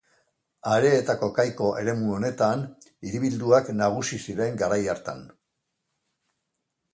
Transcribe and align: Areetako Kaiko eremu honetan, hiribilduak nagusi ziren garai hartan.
Areetako 0.75 1.27
Kaiko 1.39 1.67
eremu 1.81 2.15
honetan, 2.15 2.63
hiribilduak 3.09 3.69
nagusi 3.83 4.21
ziren 4.29 4.59
garai 4.63 4.81
hartan. 4.95 5.23